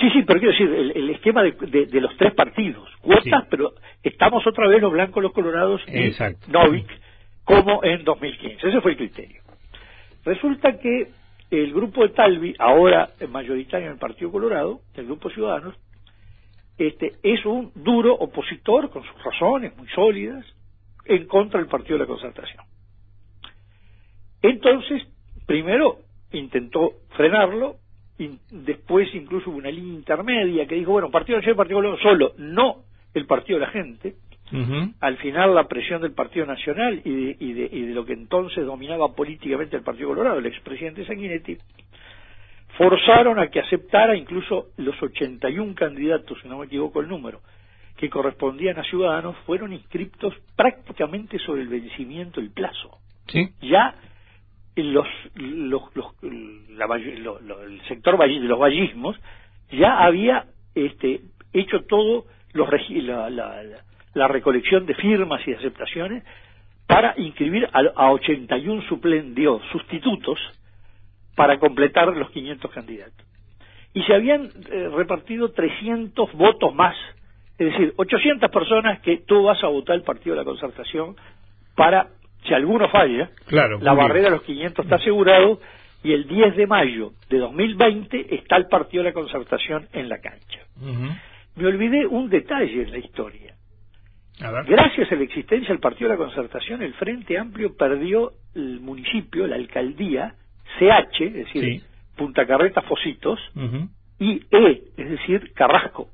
Sí, 0.00 0.10
sí, 0.10 0.24
pero 0.26 0.40
quiero 0.40 0.52
decir, 0.52 0.92
el, 0.94 1.10
esquema 1.10 1.42
de, 1.42 2.00
los 2.00 2.14
tres 2.18 2.34
partidos, 2.34 2.86
cuotas, 3.00 3.46
pero 3.48 3.72
estamos 4.02 4.46
otra 4.46 4.68
vez 4.68 4.82
los 4.82 4.92
blancos, 4.92 5.22
los 5.22 5.32
colorados 5.32 5.80
y 5.88 6.12
Novik, 6.50 6.86
como 7.44 7.82
en 7.82 8.04
2015. 8.04 8.68
Ese 8.68 8.80
fue 8.82 8.90
el 8.90 8.96
criterio. 8.98 9.40
Resulta 10.22 10.78
que 10.78 11.08
el 11.50 11.72
grupo 11.72 12.02
de 12.02 12.10
Talvi, 12.10 12.54
ahora 12.58 13.10
mayoritario 13.30 13.86
en 13.86 13.92
el 13.92 13.98
Partido 13.98 14.30
Colorado, 14.30 14.80
el 14.96 15.06
grupo 15.06 15.30
Ciudadanos, 15.30 15.74
este, 16.78 17.14
es 17.22 17.44
un 17.46 17.72
duro 17.74 18.14
opositor, 18.14 18.90
con 18.90 19.02
sus 19.02 19.22
razones 19.22 19.76
muy 19.76 19.88
sólidas, 19.88 20.44
en 21.04 21.26
contra 21.26 21.60
del 21.60 21.68
Partido 21.68 21.94
de 21.94 22.04
la 22.04 22.06
Concertación. 22.06 22.64
Entonces, 24.42 25.02
primero 25.46 25.98
intentó 26.32 26.92
frenarlo, 27.16 27.76
después 28.50 29.08
incluso 29.14 29.50
hubo 29.50 29.58
una 29.58 29.70
línea 29.70 29.94
intermedia 29.94 30.66
que 30.66 30.74
dijo, 30.74 30.92
bueno, 30.92 31.10
Partido 31.10 31.38
Nacional 31.38 31.54
y 31.54 31.58
Partido 31.58 31.78
Colorado 31.78 32.02
solo, 32.02 32.32
no 32.38 32.84
el 33.14 33.26
Partido 33.26 33.58
de 33.58 33.66
la 33.66 33.72
Gente. 33.72 34.14
Al 35.00 35.16
final 35.16 35.56
la 35.56 35.66
presión 35.66 36.00
del 36.02 36.12
Partido 36.12 36.46
Nacional 36.46 37.02
y 37.04 37.10
de, 37.10 37.36
y, 37.40 37.52
de, 37.52 37.68
y 37.72 37.80
de, 37.82 37.94
lo 37.94 38.04
que 38.04 38.12
entonces 38.12 38.64
dominaba 38.64 39.12
políticamente 39.12 39.76
el 39.76 39.82
Partido 39.82 40.10
Colorado, 40.10 40.38
el 40.38 40.46
expresidente 40.46 41.04
Sanguinetti, 41.04 41.58
forzaron 42.76 43.38
a 43.38 43.48
que 43.48 43.60
aceptara 43.60 44.16
incluso 44.16 44.68
los 44.76 45.00
81 45.02 45.74
candidatos, 45.74 46.38
si 46.42 46.48
no 46.48 46.58
me 46.58 46.66
equivoco 46.66 47.00
el 47.00 47.08
número, 47.08 47.40
que 47.96 48.10
correspondían 48.10 48.78
a 48.78 48.84
ciudadanos, 48.84 49.36
fueron 49.46 49.72
inscriptos 49.72 50.34
prácticamente 50.54 51.38
sobre 51.38 51.62
el 51.62 51.68
vencimiento 51.68 52.40
del 52.40 52.50
plazo. 52.50 52.98
¿Sí? 53.28 53.48
Ya 53.62 53.94
los, 54.76 55.06
los, 55.34 55.82
los, 55.94 56.06
el 56.22 57.80
sector 57.88 58.18
de 58.18 58.28
los 58.40 58.58
vallismos 58.58 59.16
ya 59.70 59.98
había 60.04 60.44
este, 60.74 61.22
hecho 61.52 61.84
todo 61.84 62.26
los, 62.52 62.68
la, 62.90 63.30
la, 63.30 63.62
la, 64.12 64.28
recolección 64.28 64.84
de 64.84 64.94
firmas 64.94 65.40
y 65.48 65.54
aceptaciones 65.54 66.22
para 66.86 67.14
inscribir 67.16 67.68
a, 67.72 67.80
a 67.96 68.12
81 68.12 68.82
suplendios, 68.82 69.62
sustitutos 69.72 70.38
para 71.36 71.58
completar 71.58 72.08
los 72.08 72.30
500 72.30 72.70
candidatos. 72.72 73.26
Y 73.94 74.02
se 74.02 74.14
habían 74.14 74.50
eh, 74.70 74.88
repartido 74.94 75.52
300 75.52 76.32
votos 76.32 76.74
más, 76.74 76.96
es 77.58 77.70
decir, 77.70 77.94
800 77.96 78.50
personas 78.50 79.00
que 79.00 79.18
tú 79.18 79.44
vas 79.44 79.62
a 79.62 79.68
votar 79.68 79.96
el 79.96 80.02
Partido 80.02 80.34
de 80.34 80.42
la 80.42 80.44
Concertación 80.44 81.16
para 81.76 82.08
si 82.46 82.54
alguno 82.54 82.88
falla, 82.88 83.30
la 83.48 83.92
barrera 83.92 84.26
de 84.26 84.36
los 84.36 84.42
500 84.42 84.84
está 84.84 84.96
asegurado 84.96 85.60
y 86.02 86.12
el 86.12 86.26
10 86.28 86.56
de 86.56 86.66
mayo 86.66 87.12
de 87.28 87.38
2020 87.38 88.34
está 88.34 88.56
el 88.56 88.66
partido 88.66 89.02
de 89.02 89.10
la 89.10 89.14
concertación 89.14 89.88
en 89.92 90.08
la 90.08 90.18
cancha. 90.20 90.60
Me 91.56 91.66
olvidé 91.66 92.06
un 92.06 92.28
detalle 92.28 92.82
en 92.82 92.90
la 92.92 92.98
historia. 92.98 93.54
Gracias 94.38 95.10
a 95.10 95.14
la 95.14 95.22
existencia 95.22 95.68
del 95.68 95.80
partido 95.80 96.10
de 96.10 96.16
la 96.16 96.24
concertación, 96.24 96.82
el 96.82 96.92
Frente 96.94 97.38
Amplio 97.38 97.74
perdió 97.74 98.32
el 98.54 98.80
municipio, 98.80 99.46
la 99.46 99.56
alcaldía, 99.56 100.34
CH, 100.78 101.20
es 101.20 101.34
decir, 101.34 101.82
Punta 102.16 102.46
Carreta 102.46 102.82
Fositos, 102.82 103.40
y 104.18 104.42
E, 104.50 104.82
es 104.96 105.10
decir, 105.10 105.52
Carrasco. 105.54 106.08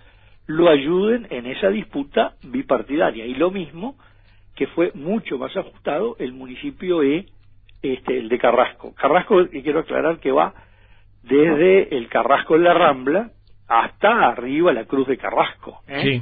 lo 0.47 0.69
ayuden 0.69 1.27
en 1.29 1.45
esa 1.45 1.69
disputa 1.69 2.35
bipartidaria. 2.41 3.25
Y 3.25 3.35
lo 3.35 3.51
mismo 3.51 3.97
que 4.55 4.67
fue 4.67 4.91
mucho 4.93 5.37
más 5.37 5.55
ajustado 5.55 6.15
el 6.19 6.33
municipio 6.33 7.03
E, 7.03 7.25
este, 7.81 8.17
el 8.17 8.29
de 8.29 8.39
Carrasco. 8.39 8.93
Carrasco, 8.95 9.41
y 9.41 9.61
quiero 9.61 9.81
aclarar 9.81 10.19
que 10.19 10.31
va 10.31 10.53
desde 11.23 11.95
el 11.95 12.07
Carrasco 12.07 12.55
en 12.55 12.63
la 12.63 12.73
Rambla 12.73 13.31
hasta 13.67 14.27
arriba 14.27 14.71
la 14.73 14.85
Cruz 14.85 15.07
de 15.07 15.17
Carrasco. 15.17 15.81
¿eh? 15.87 16.21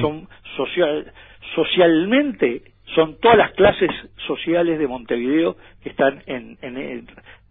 son, 0.00 0.28
social, 0.56 1.12
socialmente 1.54 2.62
son 2.94 3.18
todas 3.20 3.36
las 3.36 3.52
clases 3.52 3.90
sociales 4.26 4.78
de 4.78 4.86
Montevideo 4.86 5.56
que 5.82 5.90
están 5.90 6.22
en, 6.26 6.58
en, 6.62 7.06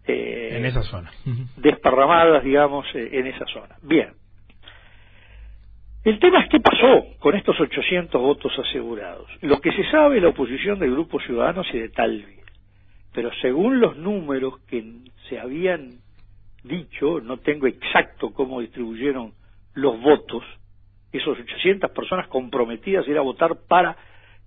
eh, 0.06 0.66
esa 0.66 0.82
zona. 0.82 1.10
Desparramadas, 1.56 2.42
digamos, 2.42 2.86
eh, 2.94 3.10
en 3.12 3.26
esa 3.28 3.46
zona. 3.46 3.76
Bien. 3.82 4.12
El 6.08 6.18
tema 6.20 6.40
es 6.40 6.48
qué 6.48 6.58
pasó 6.58 7.04
con 7.18 7.36
estos 7.36 7.60
800 7.60 8.18
votos 8.18 8.50
asegurados. 8.58 9.28
Lo 9.42 9.60
que 9.60 9.70
se 9.72 9.84
sabe 9.90 10.22
la 10.22 10.28
oposición 10.28 10.78
del 10.78 10.92
Grupo 10.92 11.20
Ciudadanos 11.20 11.66
y 11.74 11.80
de 11.80 11.90
Talvi. 11.90 12.38
Pero 13.12 13.30
según 13.42 13.78
los 13.78 13.94
números 13.98 14.58
que 14.60 14.82
se 15.28 15.38
habían 15.38 15.98
dicho, 16.64 17.20
no 17.20 17.36
tengo 17.36 17.66
exacto 17.66 18.32
cómo 18.32 18.62
distribuyeron 18.62 19.34
los 19.74 20.00
votos, 20.00 20.42
esos 21.12 21.38
800 21.38 21.90
personas 21.90 22.26
comprometidas 22.28 23.06
a 23.06 23.10
ir 23.10 23.18
a 23.18 23.20
votar 23.20 23.54
para 23.68 23.94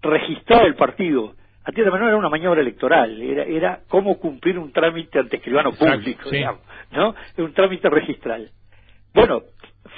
registrar 0.01 0.65
el 0.65 0.73
partido. 0.73 1.35
A 1.63 1.71
tierra 1.71 1.91
menor 1.91 2.07
era 2.07 2.17
una 2.17 2.29
maniobra 2.29 2.61
electoral, 2.61 3.21
era, 3.21 3.43
era 3.43 3.81
cómo 3.87 4.17
cumplir 4.17 4.57
un 4.57 4.71
trámite 4.71 5.19
ante 5.19 5.37
escribano 5.37 5.73
público, 5.73 6.27
digamos, 6.27 6.61
¿no? 6.89 7.13
Un 7.37 7.53
trámite 7.53 7.87
registral. 7.87 8.49
Bueno, 9.13 9.43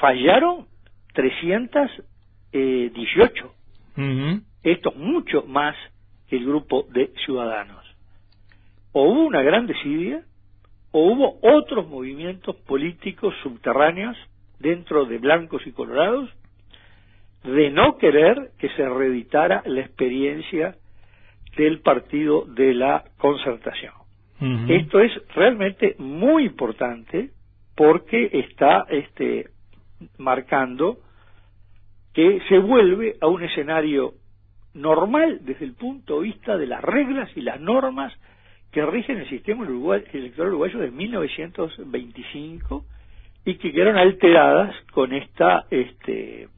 fallaron 0.01 0.72
318. 1.13 3.53
Esto 4.63 4.89
es 4.89 4.95
mucho 4.95 5.43
más 5.43 5.75
que 6.27 6.37
el 6.37 6.45
grupo 6.45 6.87
de 6.91 7.11
ciudadanos. 7.25 7.83
O 8.91 9.09
hubo 9.09 9.25
una 9.25 9.41
gran 9.41 9.67
desidia, 9.67 10.23
o 10.91 11.11
hubo 11.11 11.39
otros 11.41 11.87
movimientos 11.87 12.55
políticos 12.67 13.33
subterráneos 13.41 14.15
dentro 14.59 15.05
de 15.05 15.17
blancos 15.17 15.65
y 15.65 15.71
colorados 15.71 16.29
de 17.43 17.71
no 17.71 17.97
querer 17.97 18.51
que 18.57 18.69
se 18.69 18.87
reeditara 18.87 19.63
la 19.65 19.81
experiencia 19.81 20.77
del 21.57 21.81
partido 21.81 22.45
de 22.45 22.73
la 22.73 23.03
concertación. 23.17 23.93
Esto 24.67 24.99
es 24.99 25.11
realmente 25.35 25.95
muy 25.99 26.45
importante 26.45 27.29
porque 27.75 28.29
está 28.33 28.85
este, 28.89 29.51
marcando 30.17 30.97
que 32.13 32.41
se 32.47 32.57
vuelve 32.59 33.15
a 33.21 33.27
un 33.27 33.43
escenario 33.43 34.13
normal 34.73 35.39
desde 35.41 35.65
el 35.65 35.73
punto 35.73 36.19
de 36.19 36.23
vista 36.27 36.57
de 36.57 36.67
las 36.67 36.81
reglas 36.81 37.29
y 37.35 37.41
las 37.41 37.59
normas 37.59 38.13
que 38.71 38.85
rigen 38.85 39.17
el 39.19 39.29
sistema 39.29 39.65
electoral 39.65 40.49
uruguayo 40.49 40.79
de 40.79 40.91
1925 40.91 42.85
y 43.45 43.55
que 43.55 43.71
quedaron 43.71 43.97
alteradas 43.97 44.75
con 44.91 45.13
esta 45.13 45.65
este, 45.69 46.43
eh, 46.43 46.49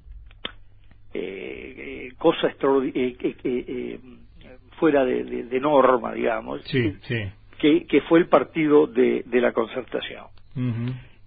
eh 1.14 2.10
cosa 2.18 2.48
eh, 2.48 3.18
eh, 3.44 4.00
fuera 4.78 5.04
de, 5.04 5.60
norma, 5.60 6.14
digamos, 6.14 6.64
Que, 7.60 7.86
que, 7.86 8.02
fue 8.02 8.20
el 8.20 8.28
partido 8.28 8.88
de, 8.88 9.24
de 9.26 9.42
la 9.42 9.54
concertación. 9.54 10.26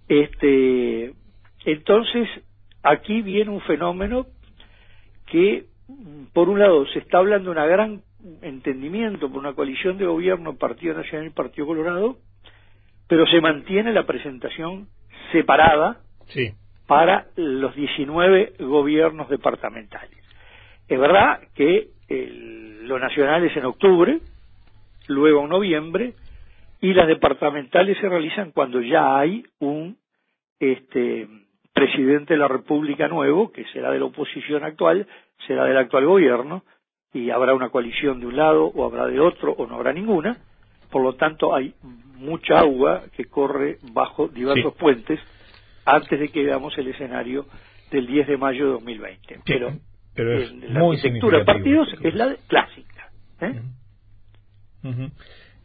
Este, 0.07 1.13
entonces, 1.65 2.29
aquí 2.89 3.21
viene 3.21 3.51
un 3.51 3.61
fenómeno 3.61 4.25
que, 5.27 5.65
por 6.33 6.49
un 6.49 6.59
lado, 6.59 6.85
se 6.87 6.99
está 6.99 7.19
hablando 7.19 7.53
de 7.53 7.61
un 7.61 7.67
gran 7.67 8.01
entendimiento 8.41 9.29
por 9.29 9.39
una 9.39 9.53
coalición 9.53 9.97
de 9.97 10.05
gobierno, 10.05 10.57
Partido 10.57 10.95
Nacional 10.95 11.27
y 11.27 11.31
Partido 11.31 11.67
Colorado, 11.67 12.17
pero 13.07 13.25
se 13.27 13.41
mantiene 13.41 13.93
la 13.93 14.05
presentación 14.05 14.87
separada 15.31 16.01
para 16.87 17.27
los 17.35 17.75
19 17.75 18.53
gobiernos 18.59 19.29
departamentales. 19.29 20.17
Es 20.87 20.99
verdad 20.99 21.41
que 21.53 21.89
los 22.83 22.99
nacionales 22.99 23.55
en 23.55 23.65
octubre, 23.65 24.19
luego 25.07 25.43
en 25.43 25.49
noviembre, 25.49 26.13
y 26.81 26.93
las 26.93 27.07
departamentales 27.07 27.97
se 27.99 28.09
realizan 28.09 28.51
cuando 28.51 28.81
ya 28.81 29.17
hay 29.17 29.43
un 29.59 29.97
este, 30.59 31.27
presidente 31.79 32.33
de 32.33 32.39
la 32.39 32.47
República 32.47 33.07
nuevo, 33.07 33.51
que 33.51 33.63
será 33.71 33.91
de 33.91 33.99
la 33.99 34.05
oposición 34.05 34.63
actual, 34.63 35.07
será 35.47 35.63
del 35.63 35.77
actual 35.77 36.05
gobierno, 36.05 36.63
y 37.13 37.29
habrá 37.29 37.53
una 37.53 37.69
coalición 37.69 38.19
de 38.19 38.27
un 38.27 38.35
lado 38.35 38.65
o 38.65 38.85
habrá 38.85 39.07
de 39.07 39.19
otro 39.19 39.53
o 39.53 39.65
no 39.65 39.75
habrá 39.75 39.93
ninguna. 39.93 40.37
Por 40.91 41.03
lo 41.03 41.13
tanto, 41.13 41.55
hay 41.55 41.73
mucha 42.17 42.59
agua 42.59 43.03
que 43.15 43.25
corre 43.25 43.77
bajo 43.93 44.27
diversos 44.27 44.73
puentes 44.75 45.19
antes 45.85 46.19
de 46.19 46.27
que 46.29 46.43
veamos 46.43 46.77
el 46.77 46.89
escenario 46.89 47.45
del 47.91 48.05
10 48.07 48.27
de 48.27 48.37
mayo 48.37 48.65
de 48.65 48.71
2020. 48.73 49.39
Pero, 49.45 49.71
Pero 50.13 50.33
es 50.33 50.51
la 50.51 50.81
arquitectura 50.81 51.39
de 51.39 51.45
partidos 51.45 51.87
es 52.01 52.13
la 52.13 52.35
clásica. 52.47 53.09
¿eh? 53.41 53.61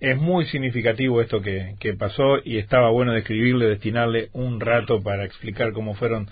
Es 0.05 0.19
muy 0.21 0.45
significativo 0.45 1.23
esto 1.23 1.41
que, 1.41 1.77
que 1.81 1.95
pasó 1.95 2.37
y 2.45 2.59
estaba 2.59 2.91
bueno 2.91 3.13
describirle, 3.13 3.69
destinarle 3.69 4.29
un 4.35 4.61
rato 4.61 5.03
para 5.03 5.25
explicar 5.25 5.73
cómo 5.73 5.95
fueron 5.95 6.27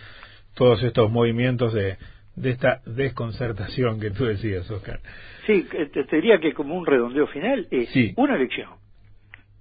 todos 0.55 0.83
estos 0.83 1.11
movimientos 1.11 1.73
de, 1.73 1.97
de 2.37 2.51
esta 2.51 2.83
desconcertación 2.85 3.99
que 3.99 4.11
tú 4.11 4.27
decías, 4.27 4.71
Oscar. 4.71 5.01
Sí, 5.47 5.67
te, 5.91 6.05
diría 6.17 6.39
que 6.39 6.53
como 6.53 6.75
un 6.75 6.85
redondeo 6.85 7.27
final 7.29 7.67
es 7.71 7.91
una 8.17 8.37
elección 8.37 8.69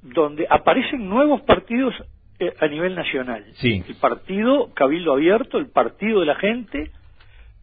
donde 0.01 0.45
aparecen 0.49 1.07
nuevos 1.07 1.41
partidos 1.43 1.95
eh, 2.37 2.51
a 2.59 2.67
nivel 2.67 2.95
nacional. 2.95 3.45
Sí. 3.53 3.81
El 3.87 3.95
partido 3.95 4.73
Cabildo 4.73 5.13
Abierto, 5.13 5.57
el 5.57 5.69
partido 5.69 6.19
de 6.19 6.25
la 6.25 6.35
gente, 6.35 6.91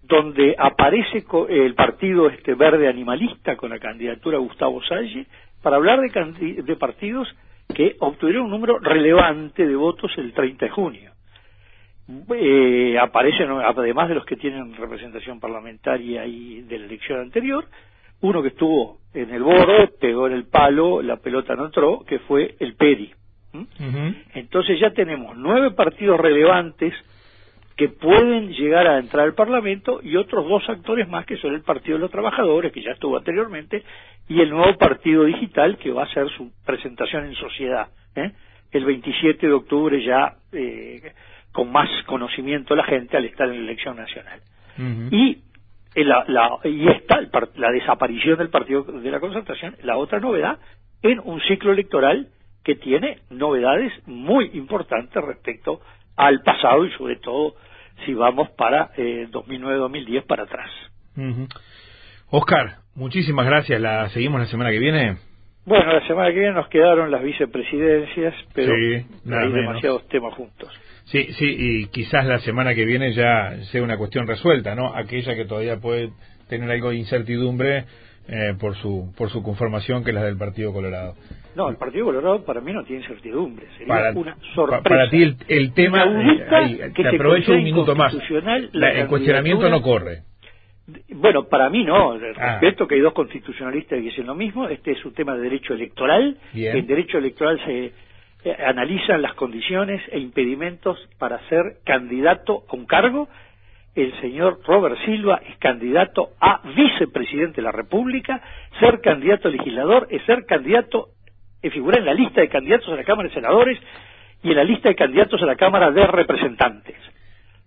donde 0.02 0.54
aparece 0.56 1.26
el 1.50 1.74
partido 1.74 2.30
este 2.30 2.54
verde 2.54 2.88
animalista 2.88 3.56
con 3.56 3.68
la 3.68 3.78
candidatura 3.78 4.38
Gustavo 4.38 4.82
Salle, 4.84 5.26
para 5.62 5.76
hablar 5.76 6.00
de, 6.00 6.62
de 6.62 6.76
partidos 6.76 7.28
que 7.74 7.96
obtuvieron 8.00 8.46
un 8.46 8.50
número 8.50 8.78
relevante 8.78 9.66
de 9.66 9.76
votos 9.76 10.12
el 10.16 10.32
30 10.32 10.66
de 10.66 10.70
junio. 10.70 11.12
Eh, 12.34 12.96
aparecen, 12.98 13.50
además 13.50 14.08
de 14.08 14.14
los 14.14 14.24
que 14.24 14.36
tienen 14.36 14.74
representación 14.74 15.38
parlamentaria 15.40 16.24
y 16.24 16.62
de 16.62 16.78
la 16.78 16.86
elección 16.86 17.20
anterior, 17.20 17.66
uno 18.22 18.42
que 18.42 18.48
estuvo 18.48 18.98
en 19.12 19.30
el 19.30 19.42
borde, 19.42 19.88
pegó 20.00 20.26
en 20.26 20.32
el 20.32 20.44
palo, 20.44 21.02
la 21.02 21.16
pelota 21.16 21.54
no 21.54 21.66
entró, 21.66 22.00
que 22.06 22.18
fue 22.20 22.56
el 22.58 22.74
PERI. 22.74 23.12
Entonces 24.34 24.80
ya 24.80 24.90
tenemos 24.90 25.36
nueve 25.36 25.72
partidos 25.72 26.18
relevantes 26.18 26.94
que 27.78 27.88
pueden 27.88 28.52
llegar 28.54 28.88
a 28.88 28.98
entrar 28.98 29.24
al 29.24 29.34
Parlamento 29.34 30.00
y 30.02 30.16
otros 30.16 30.48
dos 30.48 30.68
actores 30.68 31.08
más 31.08 31.24
que 31.24 31.36
son 31.36 31.54
el 31.54 31.62
Partido 31.62 31.96
de 31.96 32.00
los 32.02 32.10
Trabajadores, 32.10 32.72
que 32.72 32.82
ya 32.82 32.90
estuvo 32.90 33.16
anteriormente, 33.16 33.84
y 34.28 34.40
el 34.40 34.50
nuevo 34.50 34.76
Partido 34.76 35.22
Digital, 35.24 35.78
que 35.78 35.92
va 35.92 36.02
a 36.02 36.06
hacer 36.06 36.28
su 36.30 36.50
presentación 36.66 37.26
en 37.26 37.36
sociedad. 37.36 37.86
¿eh? 38.16 38.32
El 38.72 38.84
27 38.84 39.46
de 39.46 39.52
octubre 39.52 40.02
ya 40.02 40.34
eh, 40.50 41.12
con 41.52 41.70
más 41.70 41.88
conocimiento 42.06 42.74
la 42.74 42.82
gente 42.82 43.16
al 43.16 43.26
estar 43.26 43.46
en 43.48 43.54
la 43.64 43.70
elección 43.70 43.96
nacional. 43.96 44.40
Y 45.12 45.38
la, 45.94 46.24
la, 46.26 46.58
y 46.64 46.88
está 46.88 47.20
la 47.56 47.70
desaparición 47.70 48.38
del 48.38 48.50
Partido 48.50 48.82
de 48.82 49.10
la 49.10 49.20
Concertación, 49.20 49.76
la 49.84 49.96
otra 49.98 50.18
novedad, 50.18 50.58
en 51.02 51.20
un 51.20 51.40
ciclo 51.42 51.72
electoral 51.72 52.26
que 52.64 52.74
tiene 52.74 53.20
novedades 53.30 53.92
muy 54.06 54.50
importantes 54.54 55.22
respecto 55.22 55.80
al 56.16 56.42
pasado 56.42 56.84
y 56.84 56.90
sobre 56.92 57.16
todo 57.16 57.54
si 58.04 58.14
vamos 58.14 58.48
para 58.50 58.90
eh, 58.96 59.28
2009-2010 59.30 60.26
para 60.26 60.44
atrás. 60.44 60.70
Oscar, 62.30 62.78
muchísimas 62.94 63.46
gracias. 63.46 63.80
¿La 63.80 64.08
seguimos 64.10 64.40
la 64.40 64.46
semana 64.46 64.70
que 64.70 64.78
viene? 64.78 65.16
Bueno, 65.64 65.92
la 65.92 66.06
semana 66.06 66.30
que 66.30 66.38
viene 66.38 66.54
nos 66.54 66.68
quedaron 66.68 67.10
las 67.10 67.22
vicepresidencias, 67.22 68.34
pero 68.54 68.72
hay 68.74 69.52
demasiados 69.52 70.08
temas 70.08 70.32
juntos. 70.34 70.68
Sí, 71.04 71.32
sí, 71.32 71.56
y 71.58 71.86
quizás 71.88 72.24
la 72.24 72.38
semana 72.38 72.74
que 72.74 72.84
viene 72.84 73.12
ya 73.12 73.56
sea 73.70 73.82
una 73.82 73.98
cuestión 73.98 74.26
resuelta, 74.26 74.74
¿no? 74.74 74.94
Aquella 74.94 75.34
que 75.34 75.44
todavía 75.44 75.78
puede 75.78 76.10
tener 76.48 76.70
algo 76.70 76.90
de 76.90 76.96
incertidumbre 76.96 77.84
eh, 78.28 78.54
por 78.58 78.76
su 78.76 79.12
por 79.16 79.30
su 79.30 79.42
conformación 79.42 80.04
que 80.04 80.10
es 80.10 80.14
la 80.14 80.22
del 80.22 80.36
Partido 80.36 80.72
Colorado. 80.72 81.16
No, 81.58 81.68
el 81.68 81.76
Partido 81.76 82.04
Colorado 82.04 82.44
para 82.44 82.60
mí 82.60 82.72
no 82.72 82.84
tiene 82.84 83.02
incertidumbre, 83.02 83.66
sería 83.76 83.88
para, 83.88 84.12
una 84.12 84.36
sorpresa. 84.54 84.82
Para 84.84 85.10
ti 85.10 85.34
el, 85.48 85.72
tema, 85.74 86.04
eh, 86.04 86.92
te 86.94 87.08
aprovecho 87.08 87.50
un 87.50 87.64
minuto 87.64 87.96
más, 87.96 88.14
el 88.14 89.06
cuestionamiento 89.08 89.68
no 89.68 89.82
corre. 89.82 90.22
Bueno, 91.08 91.48
para 91.48 91.68
mí 91.68 91.82
no, 91.82 92.12
ah. 92.12 92.18
respeto 92.18 92.86
que 92.86 92.94
hay 92.94 93.00
dos 93.00 93.12
constitucionalistas 93.12 93.98
que 93.98 94.04
dicen 94.04 94.28
lo 94.28 94.36
mismo, 94.36 94.68
este 94.68 94.92
es 94.92 95.04
un 95.04 95.12
tema 95.14 95.34
de 95.34 95.40
derecho 95.40 95.74
electoral, 95.74 96.38
en 96.54 96.86
derecho 96.86 97.18
electoral 97.18 97.60
se 97.64 97.86
eh, 98.44 98.56
analizan 98.64 99.20
las 99.20 99.34
condiciones 99.34 100.00
e 100.12 100.20
impedimentos 100.20 100.96
para 101.18 101.40
ser 101.48 101.78
candidato 101.84 102.66
a 102.68 102.76
un 102.76 102.86
cargo, 102.86 103.28
el 103.96 104.12
señor 104.20 104.60
Robert 104.64 104.96
Silva 105.04 105.40
es 105.44 105.56
candidato 105.58 106.30
a 106.40 106.60
vicepresidente 106.76 107.56
de 107.56 107.62
la 107.62 107.72
República, 107.72 108.40
ser 108.78 109.00
candidato 109.00 109.48
a 109.48 109.50
legislador 109.50 110.06
es 110.08 110.22
ser 110.22 110.46
candidato, 110.46 111.08
es 111.62 111.72
figurar 111.72 112.00
en 112.00 112.06
la 112.06 112.14
lista 112.14 112.40
de 112.40 112.48
candidatos 112.48 112.88
a 112.88 112.96
la 112.96 113.04
Cámara 113.04 113.28
de 113.28 113.34
Senadores 113.34 113.78
y 114.42 114.50
en 114.50 114.56
la 114.56 114.64
lista 114.64 114.88
de 114.88 114.94
candidatos 114.94 115.42
a 115.42 115.46
la 115.46 115.56
Cámara 115.56 115.90
de 115.90 116.06
Representantes. 116.06 116.96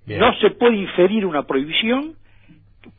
No 0.06 0.34
se 0.36 0.52
puede 0.52 0.78
inferir 0.78 1.26
una 1.26 1.44
prohibición 1.44 2.16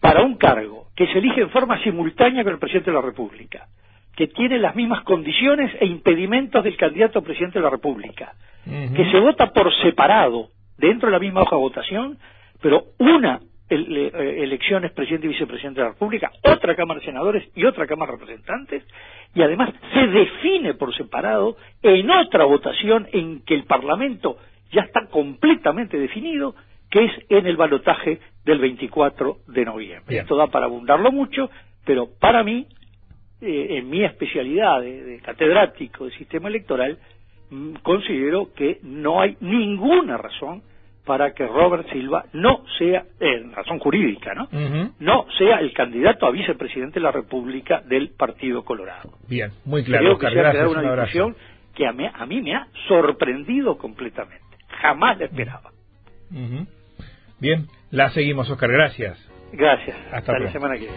para 0.00 0.22
un 0.22 0.36
cargo 0.36 0.86
que 0.94 1.06
se 1.08 1.18
elige 1.18 1.40
en 1.40 1.50
forma 1.50 1.82
simultánea 1.82 2.44
con 2.44 2.52
el 2.52 2.58
presidente 2.58 2.90
de 2.90 2.96
la 2.96 3.02
República, 3.02 3.66
que 4.14 4.28
tiene 4.28 4.58
las 4.58 4.76
mismas 4.76 5.02
condiciones 5.02 5.74
e 5.80 5.86
impedimentos 5.86 6.62
del 6.62 6.76
candidato 6.76 7.18
a 7.18 7.22
presidente 7.22 7.58
de 7.58 7.64
la 7.64 7.70
República, 7.70 8.34
que 8.64 9.10
se 9.10 9.18
vota 9.18 9.52
por 9.52 9.72
separado 9.82 10.48
dentro 10.78 11.08
de 11.08 11.12
la 11.12 11.18
misma 11.18 11.42
hoja 11.42 11.56
de 11.56 11.62
votación 11.62 12.18
pero 12.62 12.84
una 12.98 13.40
eh, 13.74 14.42
elección 14.42 14.84
es 14.84 14.92
presidente 14.92 15.26
y 15.26 15.30
vicepresidente 15.30 15.80
de 15.80 15.86
la 15.86 15.92
República, 15.92 16.30
otra 16.42 16.74
Cámara 16.74 17.00
de 17.00 17.06
Senadores 17.06 17.48
y 17.54 17.64
otra 17.64 17.86
Cámara 17.86 18.12
de 18.12 18.18
Representantes, 18.18 18.84
y 19.34 19.42
además 19.42 19.70
se 19.94 20.06
define 20.06 20.74
por 20.74 20.94
separado 20.94 21.56
en 21.82 22.10
otra 22.10 22.44
votación 22.44 23.08
en 23.12 23.42
que 23.44 23.54
el 23.54 23.64
Parlamento 23.64 24.36
ya 24.72 24.82
está 24.82 25.06
completamente 25.06 25.98
definido, 25.98 26.54
que 26.90 27.04
es 27.04 27.12
en 27.28 27.46
el 27.46 27.56
balotaje 27.56 28.20
del 28.44 28.58
24 28.58 29.38
de 29.48 29.64
noviembre. 29.64 30.18
Esto 30.18 30.36
da 30.36 30.48
para 30.48 30.66
abundarlo 30.66 31.10
mucho, 31.10 31.50
pero 31.84 32.08
para 32.20 32.42
mí, 32.42 32.66
eh, 33.40 33.66
en 33.70 33.88
mi 33.88 34.04
especialidad 34.04 34.80
de 34.80 35.20
catedrático 35.24 36.04
de 36.04 36.12
sistema 36.12 36.48
electoral, 36.48 36.98
mm, 37.50 37.74
considero 37.82 38.52
que 38.54 38.78
no 38.82 39.20
hay 39.20 39.36
ninguna 39.40 40.16
razón 40.18 40.62
para 41.04 41.32
que 41.32 41.46
Robert 41.46 41.88
Silva 41.90 42.26
no 42.32 42.64
sea, 42.78 43.04
en 43.18 43.52
razón 43.52 43.78
jurídica, 43.78 44.34
¿no? 44.34 44.48
No 45.00 45.26
sea 45.36 45.58
el 45.58 45.72
candidato 45.72 46.26
a 46.26 46.30
vicepresidente 46.30 47.00
de 47.00 47.04
la 47.04 47.12
República 47.12 47.80
del 47.80 48.10
Partido 48.10 48.64
Colorado. 48.64 49.10
Bien, 49.28 49.50
muy 49.64 49.82
claro. 49.82 50.16
Creo 50.16 50.18
que 50.18 50.30
se 50.30 50.58
ha 50.60 50.68
una 50.68 50.82
discusión 50.82 51.36
que 51.74 51.86
a 51.86 51.92
mí, 51.92 52.06
a 52.12 52.26
mí 52.26 52.40
me 52.40 52.54
ha 52.54 52.66
sorprendido 52.86 53.78
completamente. 53.78 54.44
Jamás 54.80 55.18
la 55.18 55.24
esperaba. 55.26 55.70
Bien, 57.40 57.66
la 57.90 58.10
seguimos, 58.10 58.48
Oscar. 58.48 58.70
Gracias. 58.70 59.28
Gracias. 59.52 59.96
Hasta, 60.12 60.38
la 60.38 60.50
semana 60.50 60.74
que 60.74 60.86
viene. 60.86 60.96